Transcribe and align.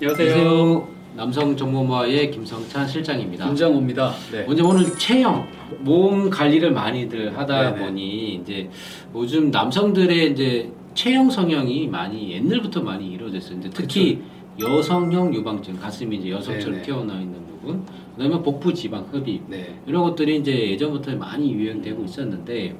안녕하세요. 0.00 0.88
남성 1.16 1.56
정보마의 1.56 2.30
김성찬 2.30 2.86
실장입니다. 2.86 3.46
김장호입니다. 3.46 4.12
네. 4.30 4.44
먼저 4.44 4.64
오늘 4.64 4.96
체형, 4.96 5.48
몸 5.80 6.30
관리를 6.30 6.70
많이들 6.70 7.36
하다 7.36 7.72
네네. 7.72 7.84
보니 7.84 8.34
이제 8.36 8.70
요즘 9.12 9.50
남성들의 9.50 10.30
이제 10.30 10.70
체형 10.94 11.28
성형이 11.28 11.88
많이 11.88 12.30
옛날부터 12.30 12.80
많이 12.80 13.08
이루어졌어요. 13.08 13.58
이제 13.58 13.70
특히 13.74 14.20
여성형 14.60 15.34
유방증, 15.34 15.76
가슴이 15.76 16.18
이제 16.18 16.30
여성처럼 16.30 16.74
네네. 16.74 16.82
튀어나와 16.82 17.20
있는 17.20 17.40
부분, 17.48 17.82
그다음에 18.16 18.40
복부 18.40 18.72
지방 18.72 19.04
흡입 19.10 19.42
네. 19.48 19.74
이런 19.84 20.04
것들이 20.04 20.36
이제 20.36 20.70
예전부터 20.70 21.16
많이 21.16 21.52
유행되고 21.52 22.04
있었는데 22.04 22.76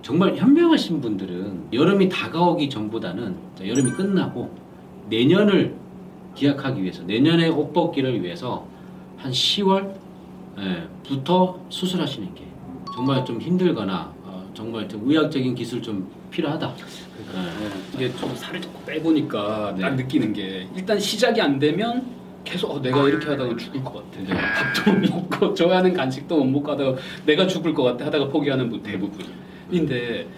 정말 0.00 0.34
현명하신 0.34 1.02
분들은 1.02 1.64
여름이 1.74 2.08
다가오기 2.08 2.70
전보다는 2.70 3.36
자, 3.58 3.68
여름이 3.68 3.90
끝나고 3.90 4.50
내년을 5.10 5.83
기약하기 6.34 6.82
위해서 6.82 7.02
내년의 7.04 7.50
옷 7.50 7.72
벗기를 7.72 8.22
위해서 8.22 8.66
한 9.16 9.30
10월 9.32 9.94
예, 10.58 10.88
부터 11.06 11.60
수술하시는 11.68 12.34
게 12.34 12.44
정말 12.94 13.24
좀 13.24 13.40
힘들거나 13.40 14.12
어, 14.24 14.50
정말 14.54 14.88
좀 14.88 15.02
의학적인 15.08 15.54
기술 15.54 15.82
좀 15.82 16.08
필요하다. 16.30 16.74
예. 16.78 17.38
네. 17.38 17.50
이게 17.94 18.16
좀 18.16 18.34
살을 18.34 18.60
조금 18.60 18.84
빼보니까 18.84 19.74
네. 19.76 19.82
딱 19.82 19.94
느끼는 19.96 20.32
게 20.32 20.68
일단 20.76 20.98
시작이 20.98 21.40
안 21.40 21.58
되면 21.58 22.06
계속 22.44 22.70
어, 22.70 22.80
내가 22.80 23.08
이렇게 23.08 23.26
하다가 23.26 23.56
죽을 23.56 23.82
것 23.82 23.94
같아. 23.94 24.22
네. 24.22 24.34
밥도 24.34 24.92
못 24.92 25.10
먹고 25.30 25.54
좋아하는 25.54 25.92
간식도 25.94 26.36
못 26.36 26.44
먹고 26.44 26.72
하다가 26.72 26.96
내가 27.26 27.46
죽을 27.46 27.74
것 27.74 27.82
같아 27.84 28.06
하다가 28.06 28.28
포기하는 28.28 28.68
분 28.70 28.82
대부분인데 28.82 30.28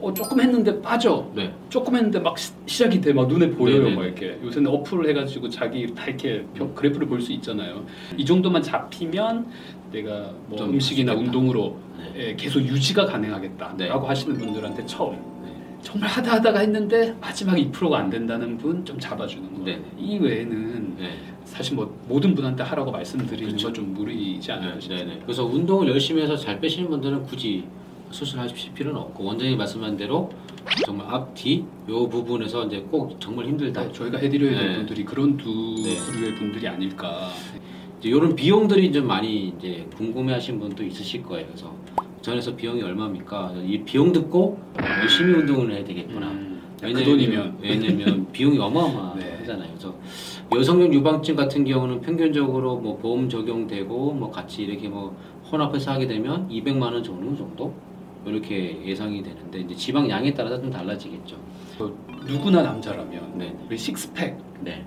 어, 0.00 0.12
조금 0.12 0.40
했는데 0.40 0.80
빠져. 0.82 1.26
네. 1.34 1.52
조금 1.70 1.96
했는데 1.96 2.18
막 2.20 2.38
시, 2.38 2.52
시작이 2.66 3.00
돼 3.00 3.12
막 3.12 3.28
눈에 3.28 3.48
보여요 3.50 3.84
네네. 3.84 3.96
막 3.96 4.04
이렇게 4.04 4.38
요새는 4.44 4.70
어플을 4.70 5.08
해가지고 5.08 5.48
자기 5.48 5.94
다 5.94 6.04
이렇게 6.06 6.44
벽- 6.54 6.74
그래프를 6.74 7.06
볼 7.06 7.20
수 7.20 7.32
있잖아요 7.32 7.84
이 8.16 8.24
정도만 8.24 8.62
잡히면 8.62 9.46
내가 9.92 10.32
뭐좀 10.48 10.70
음식이나 10.74 11.12
좋겠다. 11.12 11.26
운동으로 11.26 11.76
네. 11.98 12.28
예, 12.28 12.34
계속 12.36 12.60
유지가 12.60 13.06
가능하겠다라고 13.06 13.76
네. 14.02 14.06
하시는 14.08 14.36
분들한테 14.36 14.84
처음 14.84 15.14
네. 15.42 15.52
정말 15.82 16.10
하다 16.10 16.32
하다가 16.34 16.58
했는데 16.60 17.14
마지막 17.20 17.54
2%가 17.56 17.98
안 17.98 18.10
된다는 18.10 18.58
분 18.58 18.84
좀 18.84 18.98
잡아주는 18.98 19.54
거 19.54 19.64
네. 19.64 19.80
이 19.98 20.18
외에는 20.18 20.96
네. 20.98 21.10
사실 21.44 21.74
뭐 21.74 21.96
모든 22.08 22.34
분한테 22.34 22.62
하라고 22.64 22.90
말씀드리는 22.90 23.46
그렇죠. 23.48 23.68
건좀 23.68 23.94
무리지 23.94 24.52
않을까 24.52 24.74
네, 24.74 24.80
싶습니다 24.80 25.14
네. 25.14 25.20
그래서 25.24 25.44
운동을 25.46 25.88
열심히 25.88 26.20
해서 26.22 26.36
잘 26.36 26.60
빼시는 26.60 26.90
분들은 26.90 27.22
굳이 27.22 27.64
수술하실 28.20 28.72
필요는 28.72 28.98
없고 28.98 29.24
원장이 29.24 29.56
말씀한 29.56 29.96
대로 29.96 30.30
정말 30.86 31.06
앞, 31.14 31.34
뒤 31.34 31.64
요 31.88 32.08
부분에서 32.08 32.64
이제 32.66 32.80
꼭 32.90 33.20
정말 33.20 33.46
힘들다. 33.46 33.82
네, 33.84 33.92
저희가 33.92 34.18
해드려야 34.18 34.58
될 34.58 34.68
네. 34.70 34.76
분들이 34.78 35.04
그런 35.04 35.36
두 35.36 35.50
네. 35.84 35.94
부류의 35.96 36.34
분들이 36.34 36.66
아닐까 36.66 37.28
이제 38.00 38.08
이런 38.08 38.34
비용들이 38.34 38.90
좀 38.92 39.06
많이 39.06 39.48
이제 39.56 39.86
궁금해하신 39.96 40.58
분도 40.58 40.82
있으실 40.82 41.22
거예요. 41.22 41.46
그래서 41.46 41.72
전에서 42.22 42.56
비용이 42.56 42.82
얼마입니까? 42.82 43.52
이 43.64 43.82
비용 43.84 44.12
듣고 44.12 44.58
열심히 45.02 45.34
운동을 45.34 45.72
해야 45.72 45.84
되겠구나. 45.84 46.26
음, 46.28 46.60
그 46.80 46.86
왜냐면- 46.86 47.04
돈이면 47.04 47.58
왜냐면 47.60 48.26
비용이 48.32 48.56
네. 48.56 48.62
어마어마하잖아요. 48.64 49.68
그래서 49.68 49.94
여성용 50.52 50.92
유방증 50.92 51.36
같은 51.36 51.64
경우는 51.64 52.00
평균적으로 52.00 52.76
뭐 52.80 52.96
보험 52.96 53.28
적용되고 53.28 54.12
뭐 54.14 54.30
같이 54.30 54.62
이렇게 54.62 54.88
뭐 54.88 55.16
혼합해서 55.52 55.92
하게 55.92 56.08
되면 56.08 56.48
200만 56.48 56.82
원 56.82 57.04
정도 57.04 57.36
정도 57.36 57.72
이렇게 58.30 58.76
예상이 58.84 59.22
되는데 59.22 59.60
이제 59.60 59.74
지방 59.74 60.08
양에 60.10 60.34
따라서 60.34 60.60
좀 60.60 60.70
달라지겠죠. 60.70 61.36
누구나 62.26 62.62
남자라면 62.62 63.32
네, 63.36 63.54
우리 63.66 63.78
식스팩을 63.78 64.36
네. 64.62 64.84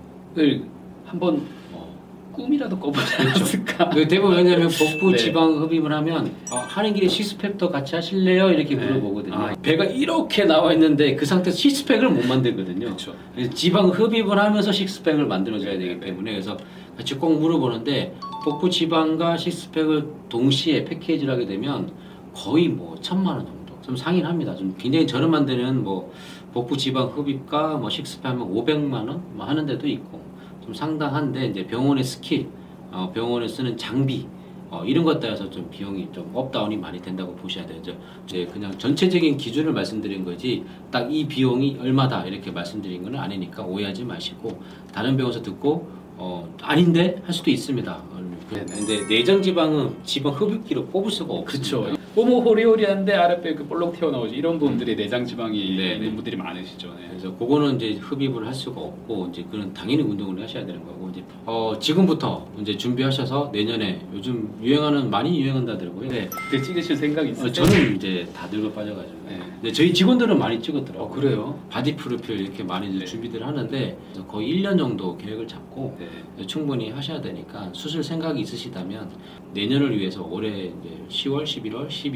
한번 1.05 1.45
어. 1.71 1.89
꿈이라도 2.33 2.77
꿔보지 2.77 3.15
않았을까? 3.15 3.89
그 3.89 4.07
대부분 4.07 4.37
왜냐면 4.37 4.69
복부 4.69 5.11
네. 5.11 5.17
지방 5.17 5.61
흡입을 5.61 5.91
하면 5.91 6.31
아, 6.51 6.57
하는 6.57 6.93
길에 6.93 7.07
시스팩도 7.07 7.69
같이 7.69 7.95
하실래요? 7.95 8.49
이렇게 8.51 8.75
네. 8.75 8.85
물어보거든요. 8.85 9.35
아. 9.35 9.53
배가 9.61 9.85
이렇게 9.85 10.43
나와 10.45 10.73
있는데 10.73 11.15
그 11.15 11.25
상태에서 11.25 11.57
시스팩을 11.57 12.09
못 12.09 12.25
만들거든요. 12.25 12.87
그렇죠. 12.87 13.15
지방 13.53 13.89
흡입을 13.89 14.37
하면서 14.37 14.71
식스팩을 14.71 15.25
만들어줘야 15.25 15.77
되기 15.77 15.99
때문에 15.99 16.31
그래서 16.31 16.57
같이 16.97 17.15
꼭 17.15 17.39
물어보는데 17.39 18.15
복부 18.43 18.69
지방과 18.69 19.37
식스팩을 19.37 20.07
동시에 20.27 20.83
패키지를 20.83 21.33
하게 21.33 21.45
되면 21.45 21.91
거의 22.39 22.69
뭐 22.69 22.95
천만 23.01 23.35
원 23.35 23.45
정도 23.45 23.73
좀 23.81 23.95
상회합니다. 23.95 24.55
좀 24.55 24.73
굉장히 24.77 25.05
저렴한 25.05 25.45
데는 25.45 25.83
뭐 25.83 26.11
복부 26.53 26.77
지방 26.77 27.07
흡입과 27.07 27.77
뭐 27.77 27.89
식스팩 27.89 28.25
하면 28.31 28.49
500만 28.53 28.93
원 29.07 29.21
뭐 29.33 29.45
하는 29.45 29.65
데도 29.65 29.87
있고 29.87 30.21
좀 30.63 30.73
상당한데 30.73 31.47
이제 31.47 31.65
병원의 31.67 32.03
스킬, 32.03 32.47
어, 32.91 33.11
병원에 33.13 33.47
쓰는 33.47 33.75
장비 33.77 34.25
어, 34.71 34.83
이런 34.85 35.03
것 35.03 35.19
따라서 35.19 35.49
좀 35.49 35.67
비용이 35.71 36.09
좀 36.13 36.29
up 36.33 36.46
down이 36.46 36.77
많이 36.77 37.01
된다고 37.01 37.35
보셔야 37.35 37.65
되죠. 37.65 37.97
이제 38.25 38.45
그냥 38.53 38.71
전체적인 38.77 39.35
기준을 39.37 39.73
말씀드린 39.73 40.23
거지 40.23 40.63
딱 40.91 41.09
이 41.11 41.27
비용이 41.27 41.77
얼마다 41.81 42.23
이렇게 42.25 42.51
말씀드린 42.51 43.03
건 43.03 43.15
아니니까 43.15 43.63
오해하지 43.63 44.05
마시고 44.05 44.61
다른 44.93 45.17
병원에서 45.17 45.41
듣고 45.41 45.89
어, 46.17 46.47
아닌데 46.61 47.21
할 47.25 47.33
수도 47.33 47.49
있습니다. 47.49 47.91
어, 47.91 48.29
네네. 48.51 48.65
근데 48.65 49.07
내장 49.07 49.41
지방은 49.41 49.95
지방 50.03 50.33
흡입기로 50.33 50.85
뽑을 50.87 51.09
수가 51.11 51.33
없습니다. 51.33 51.77
그렇죠. 51.77 51.98
너무 52.15 52.41
호리호리한데 52.41 53.13
아랫배 53.13 53.55
그 53.55 53.65
볼록 53.67 53.97
튀어나오지 53.97 54.35
이런 54.35 54.57
분들이 54.59 54.95
내장 54.95 55.25
지방이 55.25 55.57
네, 55.57 55.93
있는 55.93 56.09
네. 56.09 56.15
분들이 56.15 56.35
많으시죠. 56.35 56.87
네. 56.99 57.07
그래서 57.09 57.35
그거는 57.37 57.75
이제 57.75 57.93
흡입을 57.99 58.45
할 58.45 58.53
수가 58.53 58.81
없고 58.81 59.29
이제 59.31 59.45
그는 59.49 59.73
당연히 59.73 60.01
운동을 60.03 60.41
하셔야 60.41 60.65
되는 60.65 60.83
거고 60.83 61.09
이제 61.09 61.23
어, 61.45 61.73
지금부터 61.79 62.47
이제 62.59 62.75
준비하셔서 62.75 63.51
내년에 63.53 64.01
요즘 64.13 64.57
유행하는 64.61 65.09
많이 65.09 65.39
유행한다더라고요. 65.39 66.09
네. 66.09 66.29
그때 66.29 66.61
찍으실 66.61 66.95
생각 66.95 67.21
어, 67.21 67.25
있으세요? 67.25 67.51
저는 67.51 67.95
이제 67.95 68.27
다 68.35 68.47
늙어 68.47 68.71
빠져가지고. 68.71 69.19
네. 69.27 69.39
근데 69.61 69.71
저희 69.71 69.93
직원들은 69.93 70.39
많이 70.39 70.59
찍었더라고요. 70.61 71.05
어 71.05 71.09
그래요? 71.09 71.59
바디 71.69 71.95
프로필 71.95 72.39
이렇게 72.39 72.63
많이 72.63 72.89
이제 72.89 72.99
네. 72.99 73.05
준비들 73.05 73.45
하는데 73.45 73.97
그래서 74.11 74.27
거의 74.27 74.53
1년 74.55 74.77
정도 74.77 75.15
계획을 75.17 75.47
잡고 75.47 75.97
네. 75.99 76.47
충분히 76.47 76.89
하셔야 76.89 77.21
되니까 77.21 77.69
수술 77.73 78.03
생각이 78.03 78.41
있으시다면 78.41 79.09
내년을 79.53 79.97
위해서 79.97 80.23
올해 80.23 80.49
이제 80.49 81.03
10월, 81.09 81.43
11월, 81.43 81.87
12월 81.87 82.08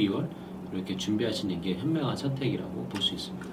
이렇게 0.74 0.98
준비하시는 0.98 1.62
게 1.62 1.76
현명한 1.76 2.16
선택이라고 2.16 2.88
볼 2.90 3.02
수 3.02 3.14
있습니다. 3.14 3.48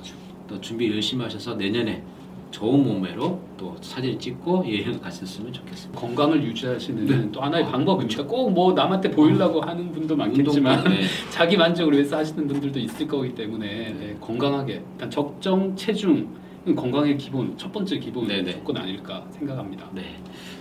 또 0.48 0.60
준비 0.60 0.90
열심히 0.90 1.22
하셔서 1.22 1.54
내년에 1.54 2.02
좋은 2.50 2.82
몸매로 2.82 3.40
또 3.56 3.76
사진 3.80 4.18
찍고 4.18 4.64
여행 4.66 4.98
가셨으면 5.00 5.52
좋겠습니다. 5.52 6.00
건강을 6.00 6.42
유지하시는 6.42 7.06
네. 7.06 7.28
또 7.30 7.40
하나의 7.40 7.64
아, 7.64 7.70
방법입니다. 7.70 8.24
꼭 8.26 8.50
뭐 8.50 8.72
남한테 8.72 9.10
보이려고 9.12 9.60
하는 9.60 9.92
분도 9.92 10.16
많겠지만 10.16 10.78
운동, 10.78 10.92
네. 10.92 11.02
자기 11.30 11.56
만족을 11.56 11.92
위해서 11.92 12.16
하시는 12.16 12.48
분들도 12.48 12.78
있을 12.80 13.06
거기 13.06 13.32
때문에 13.34 13.66
네, 13.66 14.16
건강하게 14.20 14.82
일단 14.94 15.08
적정 15.10 15.76
체중 15.76 16.28
건강의 16.76 17.16
기본 17.16 17.56
첫 17.56 17.72
번째 17.72 17.98
기본 17.98 18.28
네네. 18.28 18.52
조건 18.52 18.76
아닐까 18.76 19.24
생각합니다. 19.30 19.88
네. 19.92 20.16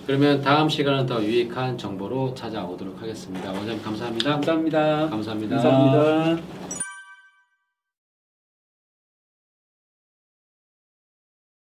그러면 0.08 0.42
다음 0.42 0.70
시간은 0.70 1.06
더 1.06 1.24
유익한 1.24 1.78
정보로 1.78 2.34
찾아오도록 2.34 3.02
하겠습니다. 3.02 3.52
원장님 3.52 3.84
감사합니다. 3.84 4.32
감사합니다. 4.32 5.10
감사합니다. 5.10 5.56
감사합니다. 5.58 6.69